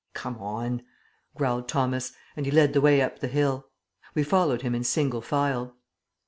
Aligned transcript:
"Come 0.15 0.39
on," 0.39 0.81
growled 1.35 1.67
Thomas, 1.69 2.11
and 2.35 2.47
he 2.47 2.51
led 2.51 2.73
the 2.73 2.81
way 2.81 3.01
up 3.03 3.19
the 3.19 3.27
hill. 3.27 3.67
We 4.15 4.23
followed 4.23 4.63
him 4.63 4.73
in 4.73 4.83
single 4.83 5.21
file. 5.21 5.75